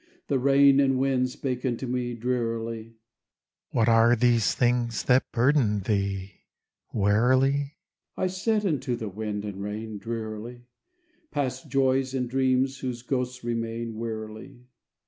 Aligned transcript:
The 0.29 0.39
rain 0.39 0.79
and 0.79 0.97
wind 0.97 1.29
spake 1.29 1.63
unto 1.63 1.85
me, 1.85 2.15
Drearily: 2.15 2.95
"What 3.69 3.87
are 3.87 4.15
these 4.15 4.55
things 4.55 5.03
that 5.03 5.31
burden 5.31 5.81
thee, 5.81 6.39
Wearily?" 6.91 7.75
I 8.17 8.25
said 8.25 8.65
unto 8.65 8.95
the 8.95 9.09
wind 9.09 9.45
and 9.45 9.61
rain, 9.61 9.99
Drearily: 9.99 10.63
"Past 11.31 11.69
joys, 11.69 12.15
and 12.15 12.27
dreams 12.27 12.79
whose 12.79 13.03
ghosts 13.03 13.43
remain, 13.43 13.95
Wearily." 13.95 14.65